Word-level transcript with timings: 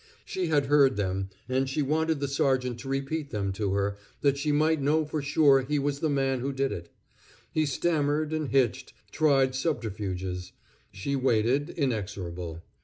She 0.25 0.47
had 0.47 0.65
heard 0.65 0.95
them, 0.95 1.29
and 1.47 1.69
she 1.69 1.83
wanted 1.83 2.21
the 2.21 2.27
sergeant 2.27 2.79
to 2.79 2.89
repeat 2.89 3.29
them 3.29 3.51
to 3.53 3.73
her, 3.73 3.99
that 4.21 4.35
she 4.35 4.51
might 4.51 4.81
know 4.81 5.05
for 5.05 5.21
sure 5.21 5.61
he 5.61 5.77
was 5.77 5.99
the 5.99 6.09
man 6.09 6.39
who 6.39 6.51
did 6.51 6.71
it. 6.71 6.89
He 7.51 7.67
stammered 7.67 8.33
and 8.33 8.47
hitched 8.49 8.93
tried 9.11 9.53
subterfuges. 9.53 10.53
She 10.91 11.15
waited, 11.15 11.69
inexorable. 11.69 12.63